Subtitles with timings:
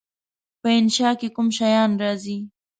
[0.61, 2.37] په انشأ کې کوم شیان راځي؟